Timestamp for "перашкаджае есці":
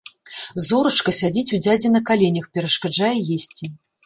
2.57-3.73